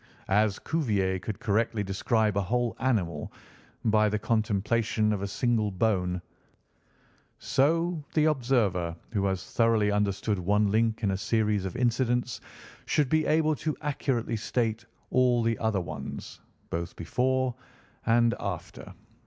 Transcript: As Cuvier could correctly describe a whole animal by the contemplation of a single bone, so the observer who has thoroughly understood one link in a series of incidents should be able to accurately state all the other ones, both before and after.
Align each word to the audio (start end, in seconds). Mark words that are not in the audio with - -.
As 0.29 0.57
Cuvier 0.57 1.19
could 1.19 1.39
correctly 1.39 1.83
describe 1.83 2.35
a 2.35 2.41
whole 2.41 2.75
animal 2.79 3.31
by 3.85 4.09
the 4.09 4.17
contemplation 4.17 5.13
of 5.13 5.21
a 5.21 5.27
single 5.27 5.69
bone, 5.69 6.23
so 7.37 8.03
the 8.15 8.25
observer 8.25 8.95
who 9.11 9.25
has 9.27 9.43
thoroughly 9.53 9.91
understood 9.91 10.39
one 10.39 10.71
link 10.71 11.03
in 11.03 11.11
a 11.11 11.17
series 11.17 11.65
of 11.65 11.75
incidents 11.75 12.41
should 12.87 13.09
be 13.09 13.27
able 13.27 13.53
to 13.57 13.77
accurately 13.81 14.37
state 14.37 14.83
all 15.11 15.43
the 15.43 15.59
other 15.59 15.79
ones, 15.81 16.41
both 16.71 16.95
before 16.95 17.53
and 18.07 18.33
after. 18.39 18.95